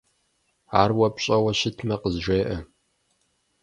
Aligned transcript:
Ар 0.81 0.91
уэ 0.97 1.07
пщӀэуэ 1.15 1.51
щытмэ, 1.59 1.95
къызжеӏэ. 2.01 2.57